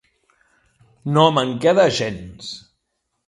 No 1.17 1.25
me'n 1.35 1.53
queda 1.65 1.85
gens. 1.99 2.51